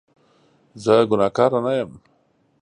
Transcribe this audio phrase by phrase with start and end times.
[0.83, 1.91] زه ګناکاره نه یم